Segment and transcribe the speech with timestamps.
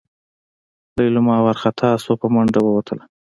[0.97, 3.03] لېلما وارخطا شوه په منډه ووتله.